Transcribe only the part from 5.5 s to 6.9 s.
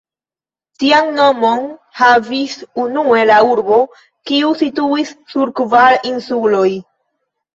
kvar insuloj.